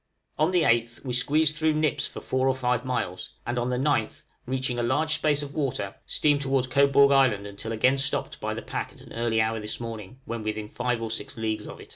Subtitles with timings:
[0.39, 3.77] On the 8th we squeezed through nips for 4 or 5 miles, and on the
[3.77, 8.55] 9th, reaching a large space of water, steamed towards Cobourg Island until again stopped by
[8.55, 11.79] the pack at an early hour this morning, when within 5 or 6 leagues of
[11.79, 11.89] it.